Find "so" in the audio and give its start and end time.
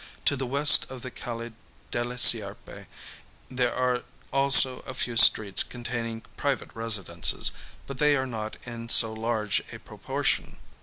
8.89-9.13